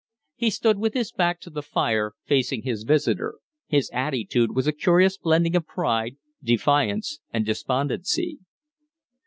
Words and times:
He 0.35 0.49
stood 0.49 0.79
with 0.79 0.95
his 0.95 1.11
back 1.11 1.39
to 1.41 1.51
the 1.51 1.61
fire, 1.61 2.13
facing 2.25 2.63
his 2.63 2.85
visitor; 2.85 3.35
his 3.67 3.91
attitude 3.93 4.55
was 4.55 4.65
a 4.65 4.71
curious 4.71 5.15
blending 5.15 5.55
of 5.55 5.67
pride, 5.67 6.15
defiance, 6.43 7.19
and 7.31 7.45
despondency. 7.45 8.39